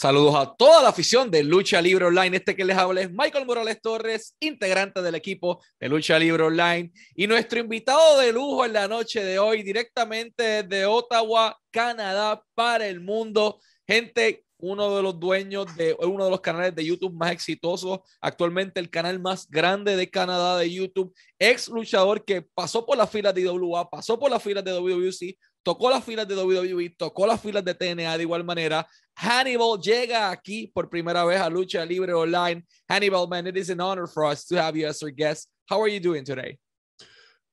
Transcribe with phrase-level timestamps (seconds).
[0.00, 2.36] Saludos a toda la afición de Lucha Libre Online.
[2.36, 6.92] Este que les habla es Michael Morales Torres, integrante del equipo de Lucha Libre Online.
[7.16, 12.86] Y nuestro invitado de lujo en la noche de hoy, directamente de Ottawa, Canadá, para
[12.86, 13.58] el mundo.
[13.88, 18.78] Gente, uno de los dueños de uno de los canales de YouTube más exitosos, actualmente
[18.78, 23.34] el canal más grande de Canadá de YouTube, ex luchador que pasó por las filas
[23.34, 27.42] de IWA, pasó por las filas de WWC, tocó las filas de WWE, tocó las
[27.42, 28.88] filas de TNA de igual manera.
[29.14, 32.64] Hannibal llega aquí por primera vez a Lucha Libre Online.
[32.88, 35.50] Hannibal, man, it is an honor for us to have you as our guest.
[35.68, 36.58] How are you doing today?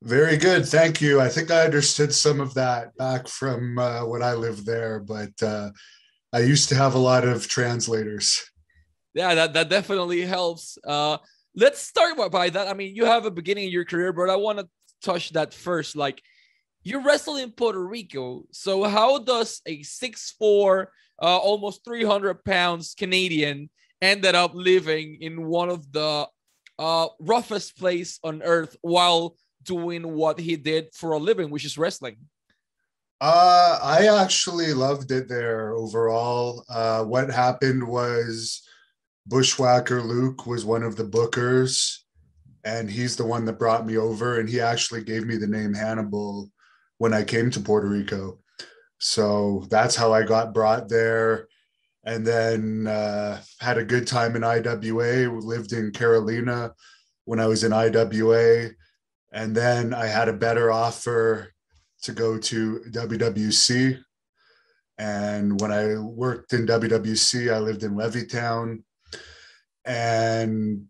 [0.02, 1.20] Very good, thank you.
[1.20, 5.34] I think I understood some of that back from uh, when I lived there, but
[5.44, 5.72] uh,
[6.32, 8.50] I used to have a lot of translators.
[9.14, 10.78] Yeah, that, that definitely helps.
[10.88, 11.18] Uh,
[11.54, 12.70] let's start by that.
[12.70, 14.70] I mean, you have a beginning in your career, but I want to
[15.04, 15.98] touch that first.
[15.98, 16.22] Like,
[16.86, 18.44] you wrestle in Puerto Rico.
[18.52, 20.86] So how does a 6'4",
[21.22, 23.70] uh, almost 300 pounds Canadian
[24.02, 26.28] ended up living in one of the
[26.78, 31.78] uh, roughest place on earth while doing what he did for a living, which is
[31.78, 32.18] wrestling?
[33.20, 36.64] Uh, I actually loved it there overall.
[36.70, 38.62] Uh, what happened was
[39.26, 42.02] Bushwhacker Luke was one of the bookers,
[42.64, 45.74] and he's the one that brought me over, and he actually gave me the name
[45.74, 46.52] Hannibal
[46.98, 48.40] when I came to Puerto Rico.
[49.00, 51.48] So that's how I got brought there.
[52.06, 56.74] And then uh, had a good time in IWA, lived in Carolina
[57.26, 58.70] when I was in IWA.
[59.32, 61.52] And then I had a better offer
[62.04, 64.00] to go to WWC.
[64.98, 68.84] And when I worked in WWC, I lived in Levittown.
[69.84, 70.86] And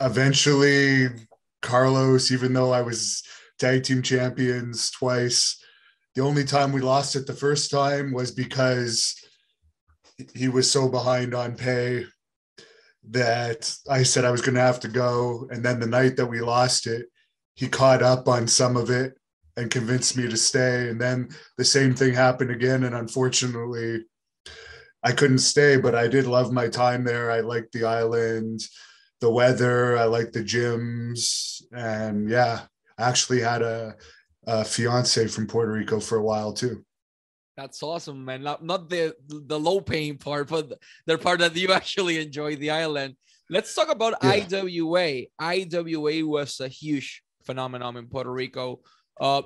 [0.00, 1.08] eventually,
[1.60, 3.22] Carlos, even though I was
[3.60, 5.62] tag team champions twice.
[6.14, 9.14] The only time we lost it the first time was because
[10.34, 12.06] he was so behind on pay
[13.10, 15.46] that I said I was going to have to go.
[15.50, 17.06] And then the night that we lost it,
[17.54, 19.14] he caught up on some of it
[19.56, 20.88] and convinced me to stay.
[20.88, 22.84] And then the same thing happened again.
[22.84, 24.04] And unfortunately,
[25.02, 27.30] I couldn't stay, but I did love my time there.
[27.30, 28.60] I liked the island,
[29.20, 31.62] the weather, I liked the gyms.
[31.72, 32.62] And yeah,
[33.00, 33.94] actually had a,
[34.46, 36.84] a fiance from Puerto Rico for a while too.
[37.56, 38.42] That's awesome, man.
[38.42, 40.72] Not, not the the low paying part, but
[41.06, 43.16] the part that you actually enjoy the island.
[43.50, 44.46] Let's talk about yeah.
[44.50, 45.24] IWA.
[45.38, 48.80] IWA was a huge phenomenon in Puerto Rico.
[49.20, 49.42] Uh,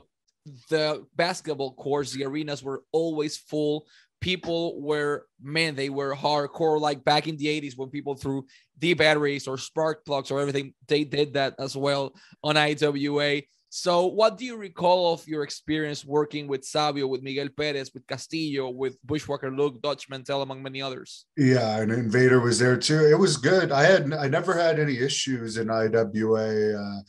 [0.68, 3.86] the basketball courts, the arenas were always full.
[4.24, 6.80] People were, man, they were hardcore.
[6.80, 8.46] Like back in the 80s when people threw
[8.78, 13.42] D batteries or spark plugs or everything, they did that as well on IWA.
[13.68, 18.06] So, what do you recall of your experience working with Savio, with Miguel Perez, with
[18.06, 21.26] Castillo, with Bushwhacker Luke, Dutch Mantell, among many others?
[21.36, 23.04] Yeah, and Invader was there too.
[23.04, 23.72] It was good.
[23.72, 26.78] I had I never had any issues in IWA.
[26.82, 27.00] Uh,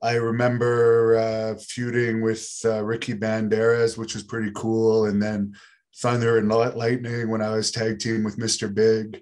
[0.00, 5.52] I remember uh, feuding with uh, Ricky Banderas, which was pretty cool, and then
[6.00, 8.72] Thunder and Lightning when I was tag team with Mr.
[8.72, 9.20] Big.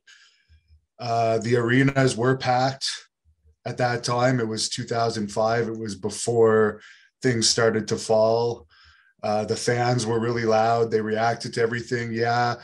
[0.99, 2.87] Uh, the arenas were packed
[3.65, 4.41] at that time.
[4.41, 5.69] It was 2005.
[5.69, 6.81] It was before
[7.23, 8.67] things started to fall.
[9.23, 10.91] Uh, the fans were really loud.
[10.91, 12.13] They reacted to everything.
[12.13, 12.57] Yeah,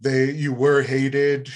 [0.00, 1.48] they you were hated.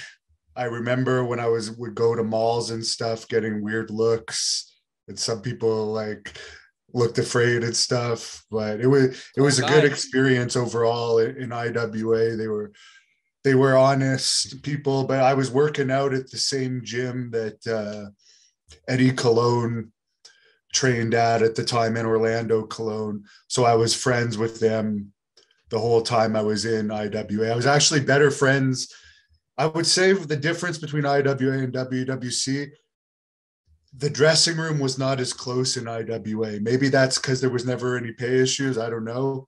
[0.55, 4.73] I remember when I was would go to malls and stuff, getting weird looks,
[5.07, 6.37] and some people like
[6.95, 8.43] looked afraid and stuff.
[8.49, 12.35] But it was it was a good experience overall in, IWA.
[12.35, 12.71] They were
[13.43, 18.09] they were honest people, but I was working out at the same gym that uh,
[18.87, 19.91] Eddie Colon
[20.73, 23.23] trained at at the time in Orlando, Colon.
[23.47, 25.11] So I was friends with them
[25.69, 27.51] the whole time I was in IWA.
[27.51, 28.93] I was actually better friends.
[29.57, 32.69] I would say the difference between IWA and WWC,
[33.97, 36.59] the dressing room was not as close in IWA.
[36.61, 38.77] Maybe that's because there was never any pay issues.
[38.77, 39.47] I don't know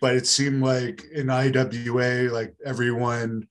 [0.00, 3.48] but it seemed like in IWA, like everyone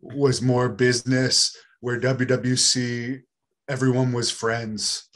[0.00, 3.22] was more business, where WWC,
[3.68, 5.08] everyone was friends.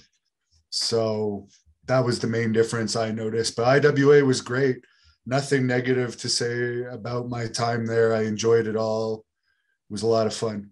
[0.71, 1.49] So
[1.87, 3.57] that was the main difference I noticed.
[3.57, 4.85] But IWA was great.
[5.27, 8.15] Nothing negative to say about my time there.
[8.15, 9.25] I enjoyed it all.
[9.89, 10.71] It was a lot of fun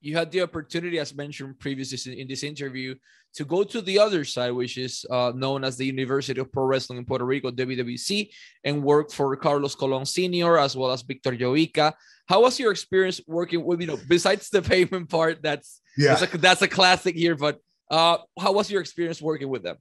[0.00, 2.94] you had the opportunity, as mentioned previously in this interview,
[3.34, 6.64] to go to the other side, which is uh, known as the University of Pro
[6.64, 8.30] Wrestling in Puerto Rico, WWC,
[8.64, 10.58] and work for Carlos Colon Sr.
[10.58, 11.92] as well as Victor Jovica.
[12.26, 16.34] How was your experience working with, you know, besides the payment part, that's yeah, that's
[16.34, 17.58] a, that's a classic here, but
[17.90, 19.76] uh, how was your experience working with them?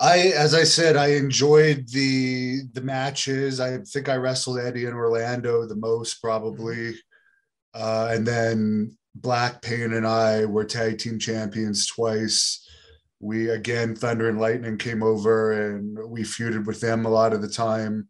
[0.00, 3.60] I, as I said, I enjoyed the the matches.
[3.60, 6.76] I think I wrestled Eddie in Orlando the most, probably.
[6.76, 6.98] Mm-hmm
[7.74, 12.66] Uh, and then Black Pain and I were tag team champions twice.
[13.20, 17.42] We again, Thunder and Lightning came over and we feuded with them a lot of
[17.42, 18.08] the time.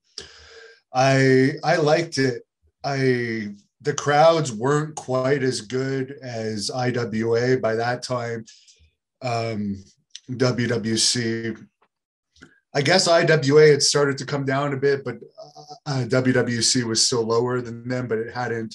[0.93, 2.43] I I liked it.
[2.85, 8.45] I the crowds weren't quite as good as IWA by that time.
[9.23, 9.85] Um,
[10.31, 11.67] WWC.
[12.75, 15.19] I guess IWA had started to come down a bit, but
[15.87, 18.75] uh, WWC was still lower than them, but it hadn't.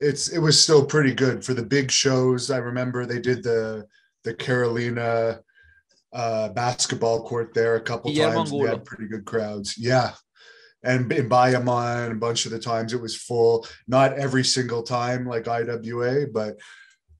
[0.00, 2.50] It's it was still pretty good for the big shows.
[2.50, 3.86] I remember they did the
[4.24, 5.40] the Carolina
[6.12, 8.52] uh, basketball court there a couple times.
[8.52, 9.76] We had pretty good crowds.
[9.76, 10.12] Yeah,
[10.82, 13.66] and in Bayamon, a bunch of the times it was full.
[13.86, 16.58] Not every single time like IWA, but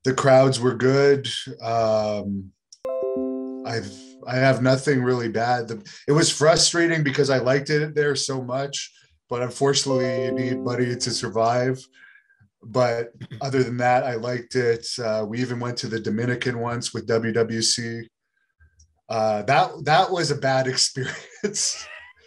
[0.05, 1.29] the crowds were good.
[1.61, 2.53] Um,
[3.67, 3.93] I've
[4.27, 5.69] I have nothing really bad.
[5.69, 8.93] The, it was frustrating because I liked it there so much,
[9.29, 11.79] but unfortunately, you need money to survive.
[12.63, 14.87] But other than that, I liked it.
[14.99, 18.07] Uh, we even went to the Dominican once with WWC.
[19.09, 21.87] Uh, that that was a bad experience.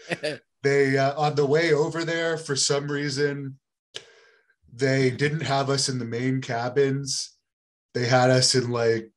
[0.64, 3.58] they uh, on the way over there for some reason
[4.74, 7.36] they didn't have us in the main cabins
[7.94, 9.12] they had us in like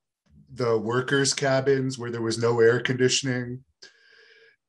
[0.52, 3.60] the workers cabins where there was no air conditioning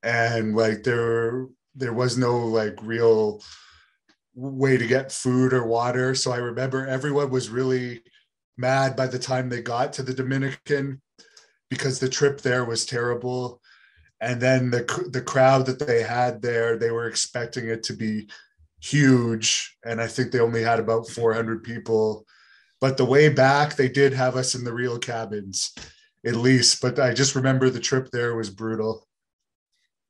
[0.03, 3.41] and like there there was no like real
[4.35, 6.13] way to get food or water.
[6.13, 8.03] So i remember everyone was really
[8.57, 11.01] mad by the time they got to the dominican
[11.69, 13.61] because the trip there was terrible.
[14.21, 18.29] And then the the crowd that they had there they were expecting it to be
[18.81, 19.77] huge.
[19.85, 22.25] And i think they only had about 400 people.
[22.81, 25.73] But the way back they did have us in the real cabins
[26.25, 26.81] at least.
[26.81, 29.07] But i just remember the trip there was brutal.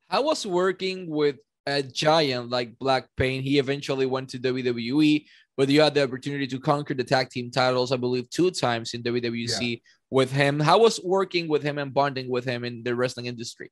[0.08, 5.26] How was working with a giant like black pain he eventually went to wwe
[5.58, 8.94] but you had the opportunity to conquer the tag team titles i believe two times
[8.94, 9.78] in wwc yeah.
[10.10, 13.72] with him how was working with him and bonding with him in the wrestling industry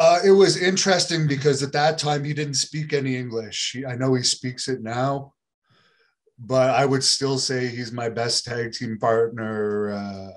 [0.00, 3.76] uh, it was interesting because at that time he didn't speak any English.
[3.86, 5.34] I know he speaks it now,
[6.38, 10.30] but I would still say he's my best tag team partner uh,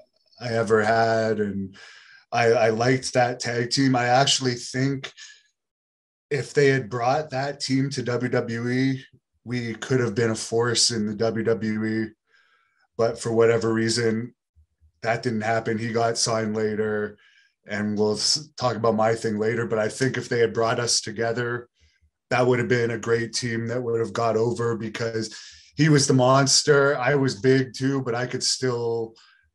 [0.46, 1.78] I ever had, and
[2.30, 3.96] I, I liked that tag team.
[3.96, 5.10] I actually think
[6.34, 9.00] if they had brought that team to WWE,
[9.46, 12.10] we could have been a force in the WWE,
[12.98, 14.34] but for whatever reason,
[15.04, 15.78] that didn't happen.
[15.78, 17.20] He got signed later
[17.68, 18.20] and we'll
[18.58, 19.68] talk about my thing later.
[19.68, 21.70] But I think if they had brought us together,
[22.32, 25.40] that would have been a great team that would have got over because
[25.76, 26.98] he was the monster.
[26.98, 29.14] I was big too, but I could still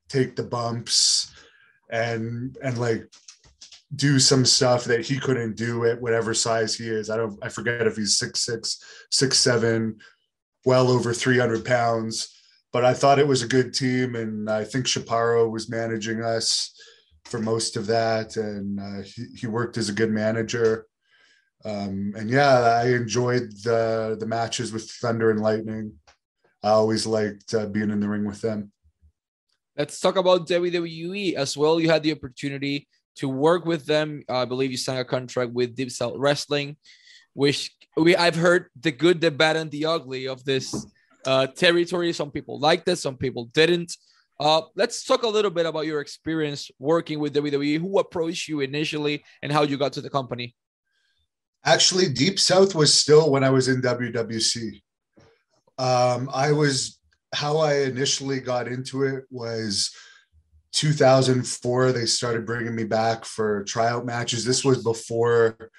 [0.08, 1.34] take the bumps
[1.90, 3.10] and and like
[3.94, 7.08] do some stuff that he couldn't do at whatever size he is.
[7.08, 9.98] I don't I forget if he's six six, six seven,
[10.64, 12.34] well over 300 pounds.
[12.70, 16.74] But I thought it was a good team, and I think Chaparro was managing us
[17.24, 20.86] for most of that, and uh, he, he worked as a good manager.
[21.64, 25.94] Um, and yeah, I enjoyed the the matches with Thunder and Lightning.
[26.62, 28.70] I always liked uh, being in the ring with them.
[29.76, 31.80] Let's talk about WWE as well.
[31.80, 32.88] You had the opportunity
[33.18, 34.22] to work with them.
[34.28, 36.76] I believe you signed a contract with Deep South Wrestling,
[37.34, 40.86] which we I've heard the good, the bad, and the ugly of this
[41.26, 42.12] uh, territory.
[42.12, 43.96] Some people liked it, some people didn't.
[44.40, 47.78] Uh, let's talk a little bit about your experience working with WWE.
[47.80, 50.54] Who approached you initially, and how you got to the company?
[51.64, 54.80] Actually, Deep South was still when I was in WWC.
[55.78, 56.98] Um, I was
[57.34, 59.90] how I initially got into it was
[60.72, 61.92] 2004.
[61.92, 64.44] They started bringing me back for tryout matches.
[64.44, 65.70] This was before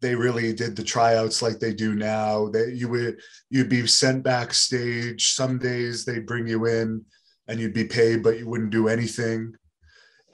[0.00, 2.48] they really did the tryouts like they do now.
[2.48, 3.20] That you would
[3.50, 5.32] you'd be sent backstage.
[5.32, 7.04] Some days they'd bring you in
[7.48, 9.54] and you'd be paid, but you wouldn't do anything.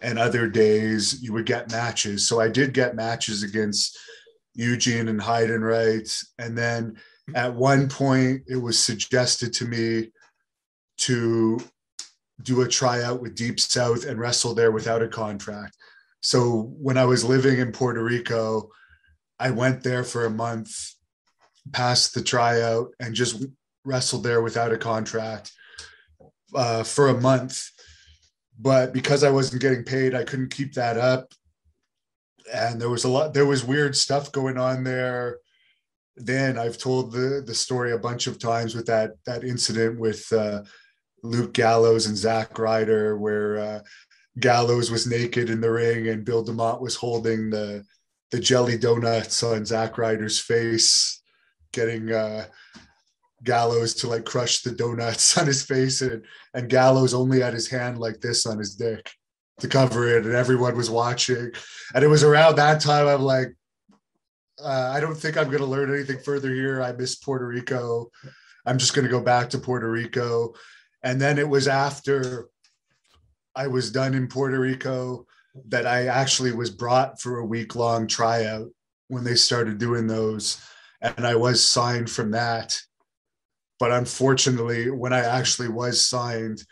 [0.01, 2.27] And other days you would get matches.
[2.27, 3.99] So I did get matches against
[4.55, 6.25] Eugene and Heidenreich.
[6.39, 6.97] And then
[7.35, 10.11] at one point, it was suggested to me
[10.99, 11.61] to
[12.43, 15.77] do a tryout with Deep South and wrestle there without a contract.
[16.21, 18.71] So when I was living in Puerto Rico,
[19.39, 20.95] I went there for a month,
[21.73, 23.45] passed the tryout, and just
[23.85, 25.53] wrestled there without a contract
[26.55, 27.71] uh, for a month,
[28.59, 31.33] but because I wasn't getting paid, I couldn't keep that up.
[32.53, 35.39] And there was a lot, there was weird stuff going on there.
[36.17, 40.31] Then I've told the the story a bunch of times with that that incident with
[40.33, 40.63] uh,
[41.23, 43.81] Luke Gallows and Zack Ryder, where uh,
[44.39, 47.85] Gallows was naked in the ring and Bill DeMott was holding the
[48.31, 51.23] the jelly donuts on Zack Ryder's face,
[51.73, 52.45] getting uh,
[53.43, 57.69] Gallows to like crush the donuts on his face, and and Gallows only had his
[57.69, 59.11] hand like this on his dick
[59.61, 61.51] to cover it, and everyone was watching.
[61.95, 63.55] And it was around that time I'm like,
[64.63, 66.83] uh, I don't think I'm going to learn anything further here.
[66.83, 68.11] I miss Puerto Rico.
[68.67, 70.55] I'm just going to go back to Puerto Rico.
[71.03, 72.49] And then it was after
[73.55, 75.27] I was done in Puerto Rico
[75.69, 78.69] that I actually was brought for a week long tryout
[79.09, 80.61] when they started doing those.
[81.01, 82.77] And I was signed from that.
[83.79, 86.63] But unfortunately, when I actually was signed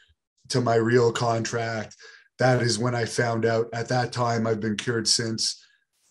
[0.48, 1.96] to my real contract,
[2.38, 5.64] that is when I found out at that time, I've been cured since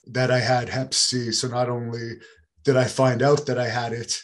[0.07, 1.31] that I had Hep C.
[1.31, 2.13] So not only
[2.63, 4.19] did I find out that I had it,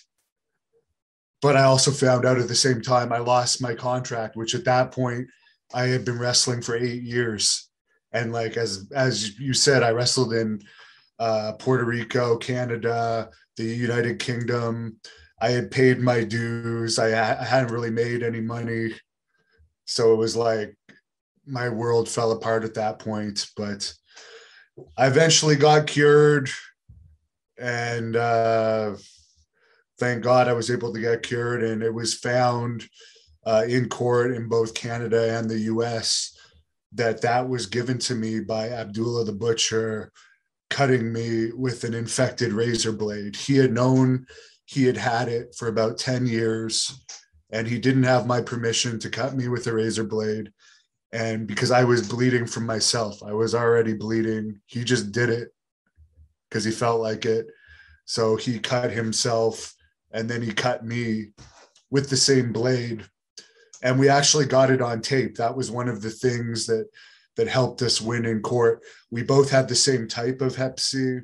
[1.41, 4.65] but I also found out at the same time I lost my contract, which at
[4.65, 5.27] that point
[5.73, 7.69] I had been wrestling for eight years.
[8.11, 10.61] And like as as you said, I wrestled in
[11.19, 14.97] uh, Puerto Rico, Canada, the United Kingdom.
[15.39, 16.99] I had paid my dues.
[16.99, 18.93] I, I hadn't really made any money,
[19.85, 20.75] so it was like
[21.47, 23.47] my world fell apart at that point.
[23.57, 23.91] But
[24.97, 26.49] I eventually got cured,
[27.57, 28.95] and uh,
[30.01, 31.63] thank God I was able to get cured.
[31.63, 32.89] And it was found
[33.45, 36.35] uh, in court in both Canada and the U.S.
[36.93, 40.11] that that was given to me by Abdullah the butcher,
[40.71, 43.35] cutting me with an infected razor blade.
[43.35, 44.25] He had known
[44.65, 47.05] he had had it for about ten years,
[47.51, 50.51] and he didn't have my permission to cut me with a razor blade
[51.13, 54.61] and because I was bleeding from myself, I was already bleeding.
[54.65, 55.49] He just did it
[56.49, 57.47] because he felt like it.
[58.05, 59.73] So he cut himself
[60.13, 61.27] and then he cut me
[61.89, 63.05] with the same blade.
[63.83, 65.35] And we actually got it on tape.
[65.35, 66.87] That was one of the things that
[67.37, 68.83] that helped us win in court.
[69.09, 71.19] We both had the same type of Hep C.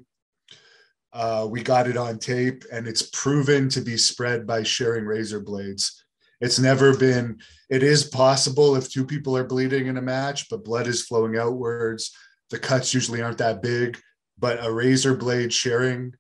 [1.14, 5.40] Uh, we got it on tape, and it's proven to be spread by sharing razor
[5.40, 6.04] blades.
[6.40, 7.40] It's never been,
[7.70, 11.38] it is possible if two people are bleeding in a match, but blood is flowing
[11.38, 12.16] outwards.
[12.52, 14.00] The cuts usually aren't that big,
[14.38, 16.14] but a razor blade sharing,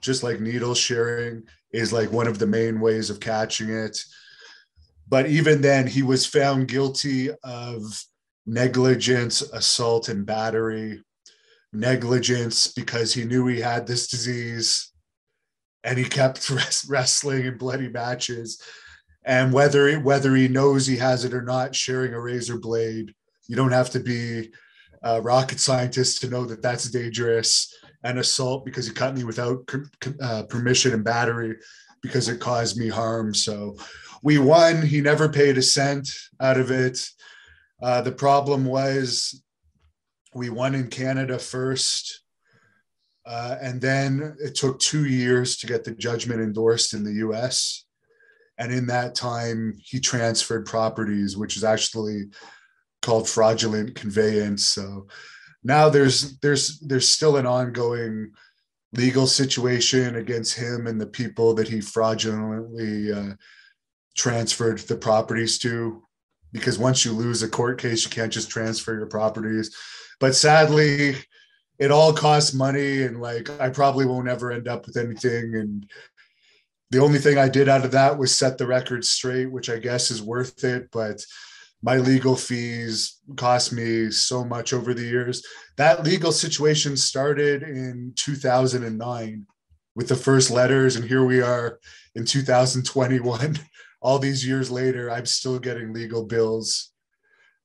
[0.00, 1.42] just like needle sharing,
[1.74, 3.98] is like one of the main ways of catching it.
[5.08, 7.82] But even then, he was found guilty of
[8.46, 11.02] negligence, assault, and battery.
[11.72, 14.92] Negligence because he knew he had this disease
[15.82, 16.48] and he kept
[16.88, 18.62] wrestling in bloody matches
[19.24, 23.14] and whether whether he knows he has it or not, sharing a razor blade,
[23.48, 24.50] you don't have to be
[25.02, 27.74] a rocket scientist to know that that's dangerous.
[28.04, 29.68] And assault because he cut me without
[30.22, 31.56] uh, permission and battery
[32.02, 33.34] because it caused me harm.
[33.34, 33.76] So
[34.22, 34.82] we won.
[34.82, 36.08] He never paid a cent
[36.38, 37.00] out of it.
[37.82, 39.42] Uh, the problem was
[40.34, 42.20] we won in Canada first.
[43.26, 47.84] Uh, and then it took two years to get the judgment endorsed in the US
[48.58, 52.24] and in that time he transferred properties which is actually
[53.02, 55.06] called fraudulent conveyance so
[55.64, 58.32] now there's there's there's still an ongoing
[58.92, 63.34] legal situation against him and the people that he fraudulently uh,
[64.16, 66.02] transferred the properties to.
[66.52, 69.74] Because once you lose a court case you can't just transfer your properties.
[70.20, 71.16] But sadly
[71.78, 75.56] it all costs money and like i probably won't ever end up with anything.
[75.56, 75.90] And
[76.90, 79.78] the only thing I did out of that was set the record straight, which I
[79.78, 80.88] guess is worth it.
[80.92, 81.24] But
[81.84, 85.44] my legal fees cost me so much over the years.
[85.76, 89.46] That legal situation started in 2009
[89.94, 91.78] with the first letters, and here we are
[92.14, 93.58] in 2021.
[94.00, 96.90] All these years later, I'm still getting legal bills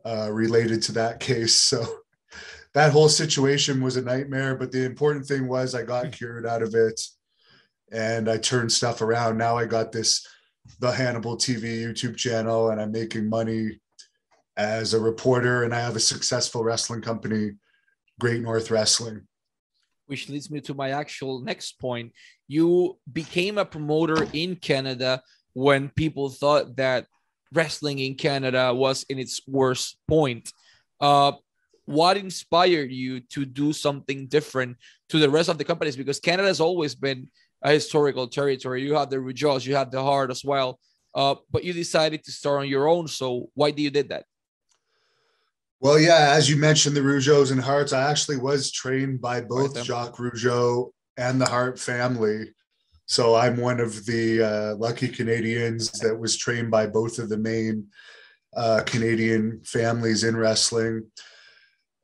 [0.05, 1.55] uh, related to that case.
[1.69, 1.85] So
[2.73, 4.55] that whole situation was a nightmare.
[4.55, 7.01] But the important thing was I got cured out of it
[7.91, 9.37] and I turned stuff around.
[9.37, 10.25] Now I got this
[10.79, 13.79] the Hannibal TV YouTube channel and I'm making money
[14.59, 17.53] as a reporter and I have a successful wrestling company,
[18.19, 19.21] Great North Wrestling.
[20.07, 22.11] Which leads me to my actual next point.
[22.49, 25.23] You became a promoter in Canada
[25.53, 27.07] when people thought that
[27.53, 30.51] wrestling in Canada was in its worst point.
[30.99, 31.31] Uh,
[31.85, 34.75] what inspired you to do something different
[35.07, 35.95] to the rest of the companies?
[35.95, 37.29] Because Canada has always been
[37.63, 38.83] a historical territory.
[38.83, 40.79] You had the Rougeaus, you had the Hart as well,
[41.15, 43.07] uh, but you decided to start on your own.
[43.07, 44.25] So why do you did that?
[45.81, 49.75] Well, yeah, as you mentioned, the Rougeaus and Harts, I actually was trained by both
[49.75, 52.53] right Jacques Rougeau and the Hart family.
[53.05, 57.37] So I'm one of the uh, lucky Canadians that was trained by both of the
[57.37, 57.87] main
[58.55, 61.05] uh, Canadian families in wrestling.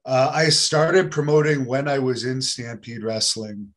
[0.05, 3.73] Uh, I started promoting when I was in Stampede Wrestling.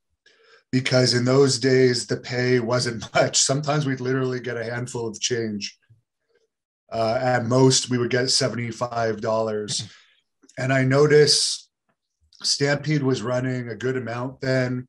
[0.70, 3.38] because in those days the pay wasn't much.
[3.38, 5.77] Sometimes we'd literally get a handful of change.
[6.90, 9.92] Uh, at most, we would get $75.
[10.58, 11.68] And I noticed
[12.42, 14.88] Stampede was running a good amount then.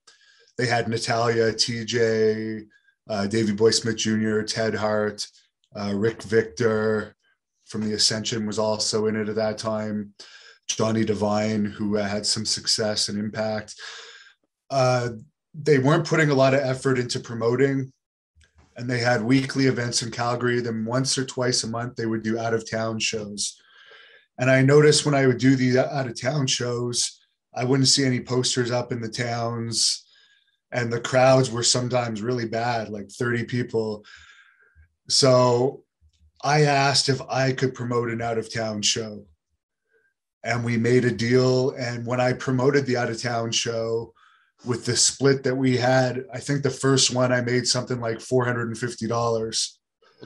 [0.58, 2.66] They had Natalya, TJ,
[3.10, 5.26] uh, Davey Boy Smith Jr., Ted Hart,
[5.76, 7.16] uh, Rick Victor
[7.66, 10.14] from the Ascension was also in it at that time.
[10.68, 13.76] Johnny Devine, who had some success and impact.
[14.70, 15.10] Uh,
[15.54, 17.92] they weren't putting a lot of effort into promoting,
[18.80, 20.62] and they had weekly events in Calgary.
[20.62, 23.62] Then once or twice a month, they would do out of town shows.
[24.40, 27.20] And I noticed when I would do the out of town shows,
[27.54, 30.08] I wouldn't see any posters up in the towns,
[30.72, 34.06] and the crowds were sometimes really bad, like 30 people.
[35.10, 35.84] So
[36.42, 39.26] I asked if I could promote an out of town show
[40.46, 41.72] and we made a deal.
[41.72, 44.14] And when I promoted the out of town show
[44.66, 48.18] with the split that we had, I think the first one I made something like
[48.18, 49.10] $450.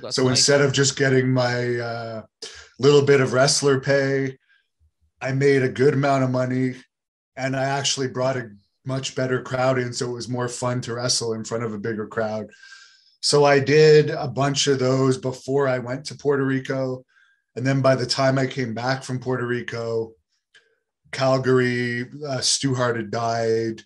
[0.02, 0.30] Well, so nice.
[0.32, 2.24] instead of just getting my uh,
[2.80, 4.38] little bit of wrestler pay,
[5.22, 6.76] I made a good amount of money
[7.36, 8.50] and I actually brought a
[8.86, 9.94] much better crowd in.
[9.94, 12.48] So it was more fun to wrestle in front of a bigger crowd.
[13.22, 17.06] So I did a bunch of those before I went to Puerto Rico.
[17.56, 20.14] And then by the time I came back from Puerto Rico,
[21.12, 23.82] Calgary, uh, Stu Hart had died.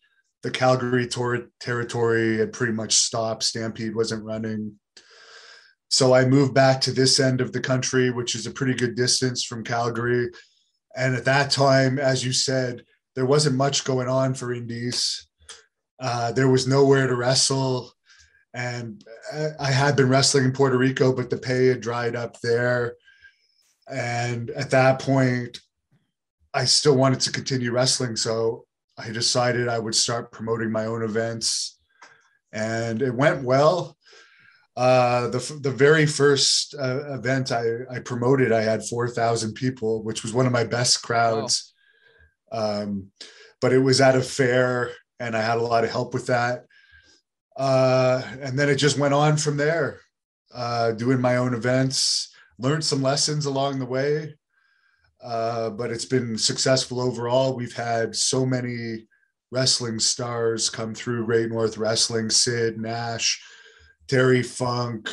[0.48, 3.44] The Calgary tor- territory had pretty much stopped.
[3.44, 4.80] Stampede wasn't running.
[5.90, 8.96] So I moved back to this end of the country, which is a pretty good
[8.96, 10.30] distance from Calgary.
[10.96, 15.28] And at that time, as you said, there wasn't much going on for indies.
[16.00, 17.92] Uh, there was nowhere to wrestle.
[18.54, 19.04] And
[19.60, 22.96] I had been wrestling in Puerto Rico, but the pay had dried up there.
[23.92, 25.60] And at that point,
[26.54, 28.16] I still wanted to continue wrestling.
[28.16, 28.67] So
[28.98, 31.80] I decided I would start promoting my own events.
[32.52, 33.98] And it went well.
[34.76, 40.24] Uh, the, the very first uh, event I, I promoted, I had 4,000 people, which
[40.24, 41.74] was one of my best crowds.
[42.52, 42.82] Wow.
[42.82, 43.08] Um,
[43.60, 46.66] but it was at a fair, and I had a lot of help with that.
[47.56, 50.00] Uh, and then it just went on from there,
[50.54, 54.36] uh, doing my own events learned some lessons along the way,
[55.24, 57.56] uh, but it's been successful overall.
[57.56, 59.08] We've had so many
[59.52, 63.42] wrestling stars come through Great North Wrestling, Sid, Nash,
[64.08, 65.10] Terry Funk,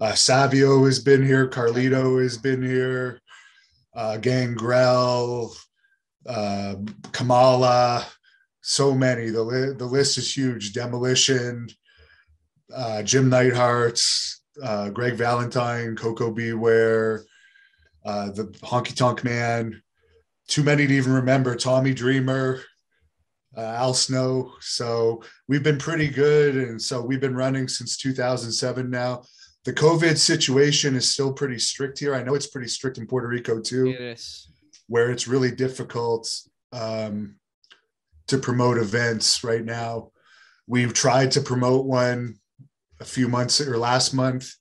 [0.00, 3.20] uh, Savio has been here, Carlito has been here,
[3.94, 5.54] uh, Gangrel,
[6.26, 6.74] uh,
[7.12, 8.06] Kamala,
[8.60, 9.30] so many.
[9.30, 10.72] The, li- the list is huge.
[10.72, 11.68] Demolition,
[12.74, 16.52] uh, Jim Neidhart's, uh, Greg Valentine, Koko B.
[18.04, 19.82] Uh, the Honky Tonk Man.
[20.46, 21.54] Too many to even remember.
[21.54, 22.60] Tommy Dreamer,
[23.56, 24.52] uh, Al Snow.
[24.60, 29.22] So we've been pretty good, and so we've been running since 2007 now.
[29.64, 32.14] The COVID situation is still pretty strict here.
[32.14, 33.86] I know it's pretty strict in Puerto Rico too,
[34.88, 36.28] where it's really difficult
[36.72, 37.36] um,
[38.26, 40.10] to promote events right now.
[40.66, 42.36] We've tried to promote one
[43.00, 44.52] a few months or last month,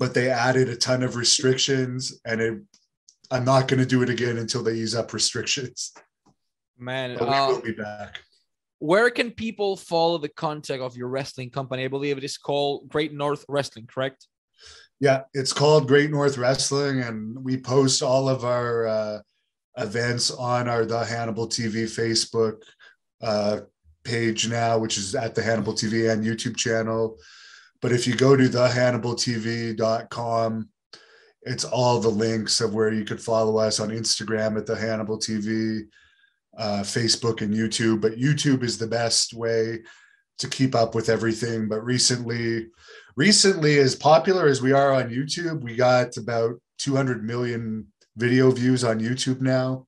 [0.00, 2.58] but they added a ton of restrictions, and it,
[3.30, 5.92] I'm not going to do it again until they ease up restrictions.
[6.78, 8.22] Man, but we uh, will be back.
[8.78, 11.84] Where can people follow the contact of your wrestling company?
[11.84, 14.26] I believe it is called Great North Wrestling, correct?
[15.00, 19.18] Yeah, it's called Great North Wrestling, and we post all of our uh,
[19.76, 22.62] events on our The Hannibal TV Facebook
[23.20, 23.60] uh,
[24.04, 27.18] page now, which is at the Hannibal TV and YouTube channel.
[27.82, 30.68] But if you go to thehannibaltv.com,
[31.42, 35.18] it's all the links of where you could follow us on Instagram at the Hannibal
[35.18, 35.82] TV,
[36.58, 38.02] uh, Facebook, and YouTube.
[38.02, 39.78] But YouTube is the best way
[40.38, 41.68] to keep up with everything.
[41.68, 42.68] But recently,
[43.16, 48.84] recently, as popular as we are on YouTube, we got about 200 million video views
[48.84, 49.86] on YouTube now.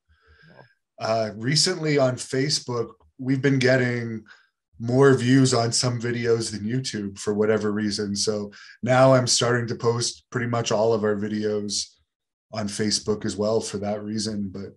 [0.98, 4.24] Uh, recently on Facebook, we've been getting
[4.82, 8.16] more views on some videos than YouTube for whatever reason.
[8.16, 8.50] So
[8.82, 11.86] now I'm starting to post pretty much all of our videos
[12.52, 14.50] on Facebook as well for that reason.
[14.52, 14.72] But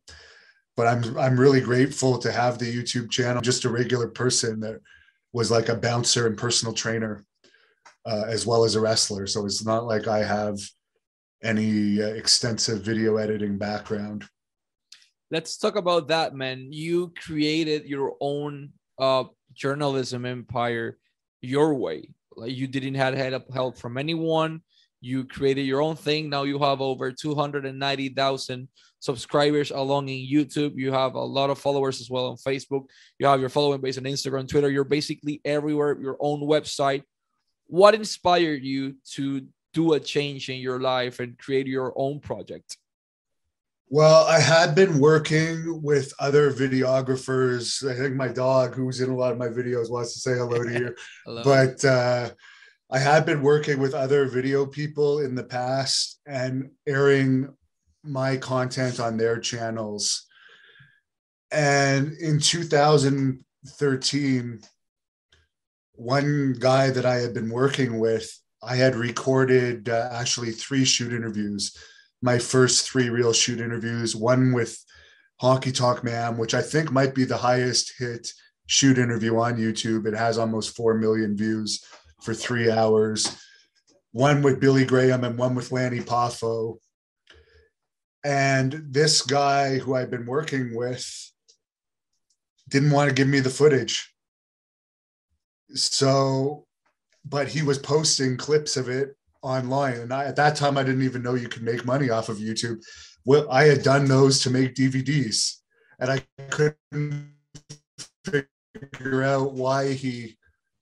[0.77, 3.41] but I'm I'm really grateful to have the YouTube channel.
[3.41, 4.79] Just a regular person that
[5.33, 7.25] was like a bouncer and personal trainer,
[8.05, 9.25] uh, as well as a wrestler.
[9.25, 10.59] So it's not like I have
[11.43, 14.25] any uh, extensive video editing background.
[15.31, 16.71] Let's talk about that, man.
[16.71, 20.97] You created your own uh, journalism empire
[21.41, 22.09] your way.
[22.35, 24.61] Like you didn't have help help from anyone.
[25.01, 26.29] you created your own thing.
[26.29, 28.67] Now you have over 290,000
[28.99, 30.73] subscribers along in YouTube.
[30.75, 32.85] You have a lot of followers as well on Facebook.
[33.19, 34.69] You have your following base on Instagram, Twitter.
[34.69, 37.03] You're basically everywhere, your own website.
[37.67, 42.77] What inspired you to do a change in your life and create your own project?
[43.95, 47.89] Well, I had been working with other videographers.
[47.89, 50.65] I think my dog, who's in a lot of my videos, wants to say hello
[50.65, 50.93] to you.
[51.25, 51.43] hello.
[51.45, 52.31] But uh,
[52.91, 57.55] I had been working with other video people in the past and airing
[58.03, 60.25] my content on their channels.
[61.51, 64.60] And in 2013,
[65.93, 68.29] one guy that I had been working with,
[68.62, 71.73] I had recorded uh, actually three shoot interviews.
[72.25, 74.83] My first three real shoot interviews, one with
[75.39, 78.27] Honky Tonk Man, which I think might be the highest hit
[78.65, 80.07] shoot interview on YouTube.
[80.07, 81.85] It has almost 4 million views
[82.23, 83.38] for three hours,
[84.11, 86.77] one with Billy Graham and one with Lanny Poffo.
[88.23, 91.31] And this guy who I've been working with
[92.67, 94.11] didn't want to give me the footage.
[95.75, 96.65] So,
[97.23, 99.95] but he was posting clips of it online.
[99.95, 102.38] And I, at that time, I didn't even know you could make money off of
[102.38, 102.84] YouTube.
[103.25, 105.55] Well, I had done those to make DVDs,
[105.99, 107.34] and I couldn't
[108.25, 110.38] figure out why he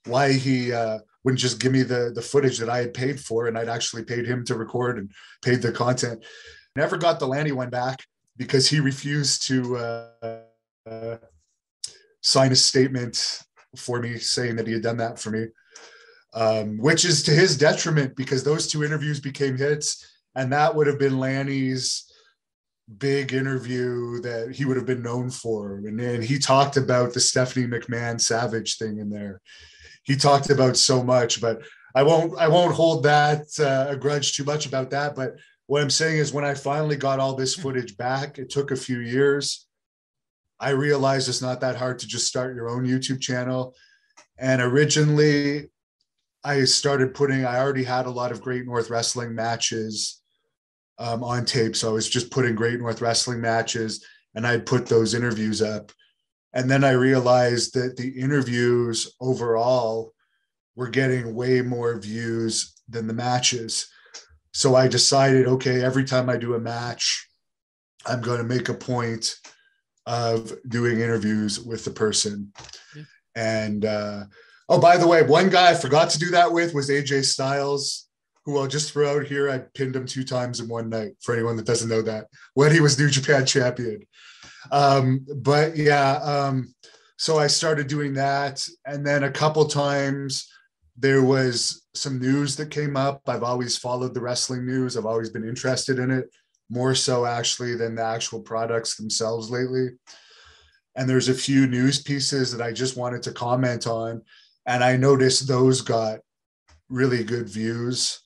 [0.05, 3.47] why he uh, wouldn't just give me the the footage that I had paid for,
[3.47, 5.11] and I'd actually paid him to record and
[5.43, 6.23] paid the content.
[6.75, 8.03] Never got the Lanny one back
[8.35, 10.39] because he refused to uh,
[10.89, 11.17] uh,
[12.21, 13.41] sign a statement
[13.75, 15.47] for me saying that he had done that for me,
[16.33, 20.87] um, which is to his detriment because those two interviews became hits, and that would
[20.87, 22.09] have been Lanny's
[22.97, 25.77] big interview that he would have been known for.
[25.77, 29.41] And then he talked about the Stephanie McMahon Savage thing in there
[30.03, 31.61] he talked about so much, but
[31.95, 35.15] I won't I won't hold that uh, a grudge too much about that.
[35.15, 35.35] But
[35.67, 38.75] what I'm saying is, when I finally got all this footage back, it took a
[38.75, 39.65] few years.
[40.59, 43.75] I realized it's not that hard to just start your own YouTube channel.
[44.37, 45.69] And originally,
[46.43, 47.45] I started putting.
[47.45, 50.21] I already had a lot of Great North Wrestling matches
[50.99, 54.85] um, on tape, so I was just putting Great North Wrestling matches, and I'd put
[54.85, 55.91] those interviews up.
[56.53, 60.13] And then I realized that the interviews overall
[60.75, 63.87] were getting way more views than the matches.
[64.53, 67.27] So I decided, okay, every time I do a match,
[68.05, 69.35] I'm going to make a point
[70.05, 72.51] of doing interviews with the person.
[72.95, 73.03] Yeah.
[73.35, 74.23] And uh,
[74.69, 78.07] oh, by the way, one guy I forgot to do that with was AJ Styles,
[78.45, 79.49] who I'll just throw out here.
[79.49, 82.71] I pinned him two times in one night for anyone that doesn't know that when
[82.71, 84.05] he was New Japan champion.
[84.71, 86.73] Um, but yeah, um,
[87.17, 88.65] so I started doing that.
[88.85, 90.49] And then a couple times
[90.97, 93.21] there was some news that came up.
[93.27, 96.29] I've always followed the wrestling news, I've always been interested in it,
[96.69, 99.89] more so actually than the actual products themselves lately.
[100.95, 104.21] And there's a few news pieces that I just wanted to comment on.
[104.65, 106.19] And I noticed those got
[106.89, 108.19] really good views.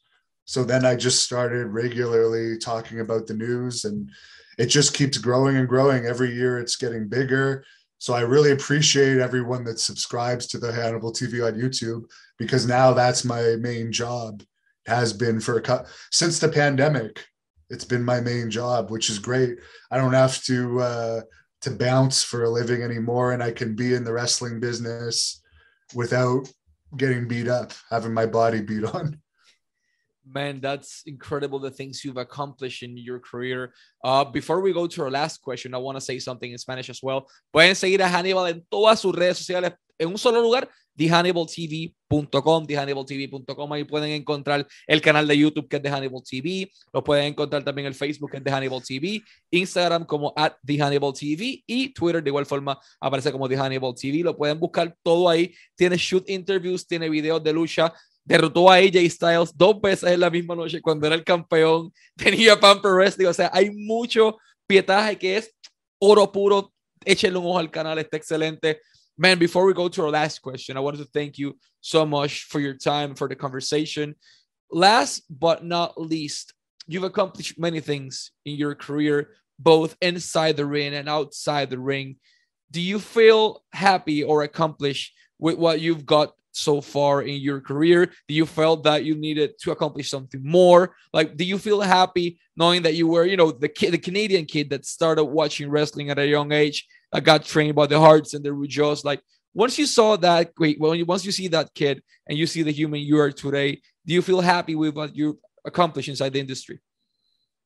[0.46, 4.10] So then I just started regularly talking about the news and
[4.58, 6.06] it just keeps growing and growing.
[6.06, 7.64] Every year it's getting bigger.
[8.00, 12.04] So I really appreciate everyone that subscribes to the Hannibal TV on YouTube
[12.38, 14.44] because now that's my main job.
[14.86, 17.26] Has been for a since the pandemic.
[17.70, 19.58] It's been my main job, which is great.
[19.92, 21.22] I don't have to uh,
[21.64, 25.42] to bounce for a living anymore, and I can be in the wrestling business
[25.94, 26.50] without
[26.96, 29.20] getting beat up, having my body beat on
[30.34, 33.74] man, that's incredible the things you've accomplished in your career.
[34.04, 36.90] Uh, before we go to our last question, I want to say something in Spanish
[36.90, 37.28] as well.
[37.54, 40.68] Pueden seguir a Hannibal en todas sus redes sociales en un solo lugar,
[42.10, 43.74] TheHannibalTV.com, TheHannibalTV.com.
[43.74, 46.72] Ahí pueden encontrar el canal de YouTube que es The Hannibal TV.
[46.94, 51.64] Lo pueden encontrar también el Facebook que es The Hannibal TV, Instagram como at TV
[51.66, 54.20] y Twitter de igual forma aparece como The Hannibal TV.
[54.24, 55.54] Lo pueden buscar todo ahí.
[55.76, 57.94] Tiene shoot interviews, tiene videos de lucha,
[58.24, 62.60] derrotó a AJ Styles dos veces en la misma noche cuando era el campeón, tenía
[62.60, 65.56] Pamper Wrestling, o sea, hay mucho pietaje que es
[66.00, 66.74] oro puro.
[67.06, 68.82] Échenle un ojo al canal, está excelente.
[69.20, 72.44] Man, before we go to our last question, I wanted to thank you so much
[72.44, 74.14] for your time, for the conversation.
[74.72, 76.54] Last but not least,
[76.88, 82.18] you've accomplished many things in your career, both inside the ring and outside the ring.
[82.70, 88.12] Do you feel happy or accomplished with what you've got so far in your career?
[88.28, 90.96] Do you felt that you needed to accomplish something more?
[91.12, 94.46] Like, do you feel happy knowing that you were, you know, the kid, the Canadian
[94.46, 98.34] kid that started watching wrestling at a young age, that got trained by the Harts
[98.34, 99.04] and the Rougeaus?
[99.04, 99.22] Like,
[99.54, 100.80] once you saw that, great.
[100.80, 104.14] Well, once you see that kid and you see the human you are today, do
[104.14, 106.80] you feel happy with what you accomplished inside the industry?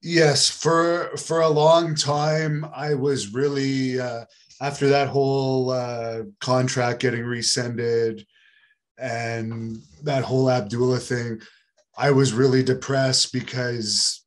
[0.02, 4.26] Yes, for for a long time, I was really uh,
[4.60, 8.26] after that whole uh, contract getting rescinded
[8.98, 11.42] and that whole Abdullah thing.
[11.98, 14.24] I was really depressed because,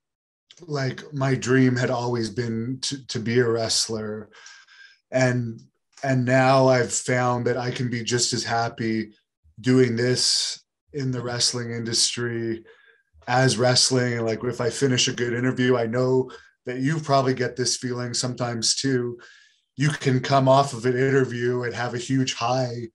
[0.61, 4.29] like, my dream had always been to, to be a wrestler,
[5.15, 5.61] and
[6.03, 9.15] and now I've found that I can be just as happy
[9.59, 12.65] doing this in the wrestling industry
[13.27, 14.21] as wrestling.
[14.27, 16.31] Like if I finish a good interview, I know
[16.67, 19.19] that you probably get this feeling sometimes too.
[19.77, 22.89] You can come off of an interview and have a huge high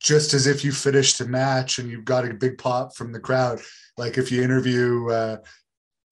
[0.00, 3.18] just as if you finished a match and you've got a big pop from the
[3.18, 3.60] crowd.
[3.96, 5.38] Like if you interview uh,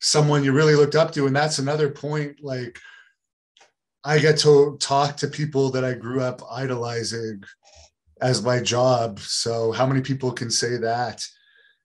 [0.00, 2.38] someone you really looked up to, and that's another point.
[2.42, 2.80] Like
[4.06, 7.42] I get to talk to people that I grew up idolizing
[8.22, 9.18] as my job.
[9.18, 11.26] So how many people can say that?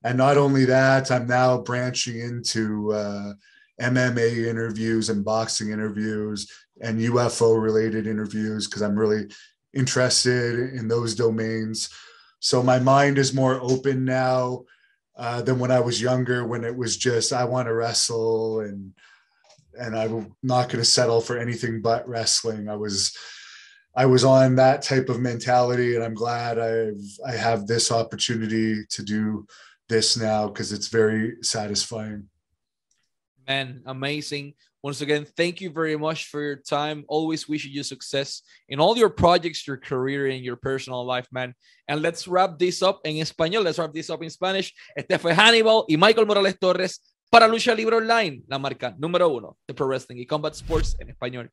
[0.03, 3.33] and not only that, I'm now branching into uh,
[3.79, 9.29] MMA interviews and boxing interviews and UFO related interviews because I'm really
[9.73, 11.89] interested in those domains.
[12.39, 14.63] So my mind is more open now
[15.15, 18.93] uh, than when I was younger, when it was just I want to wrestle and
[19.79, 22.69] and I'm not going to settle for anything but wrestling.
[22.69, 23.15] I was
[23.95, 28.85] I was on that type of mentality, and I'm glad I've I have this opportunity
[28.89, 29.45] to do
[29.89, 32.29] this now because it's very satisfying.
[33.47, 34.53] Man, amazing.
[34.83, 37.05] Once again, thank you very much for your time.
[37.07, 41.53] Always wishing you success in all your projects, your career, and your personal life, man.
[41.87, 43.63] And let's wrap this up in español.
[43.63, 44.73] Let's wrap this up in Spanish.
[44.97, 46.99] Este fue Hannibal y Michael Morales Torres
[47.31, 51.11] para Lucha Libre Online, la marca número uno de Pro Wrestling y Combat Sports en
[51.11, 51.49] español.